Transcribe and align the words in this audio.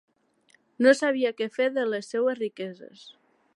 No 0.85 0.93
sabia 0.99 1.31
què 1.41 1.47
fer 1.59 1.69
de 1.77 1.85
les 1.93 2.11
seves 2.15 2.41
riqueses. 2.43 3.07